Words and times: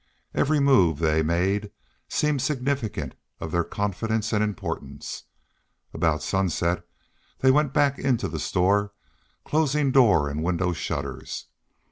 Every 0.33 0.59
move 0.59 0.97
they, 0.97 1.21
made 1.21 1.69
seemed 2.09 2.41
significant 2.41 3.13
of 3.39 3.51
their 3.51 3.63
confidence 3.63 4.33
and 4.33 4.43
importance. 4.43 5.25
About 5.93 6.23
sunset 6.23 6.87
they 7.37 7.51
went 7.51 7.71
back 7.71 7.99
into 7.99 8.27
the 8.27 8.39
store, 8.39 8.93
closing 9.45 9.91
door 9.91 10.27
and 10.27 10.41
window 10.41 10.73
shutters. 10.73 11.45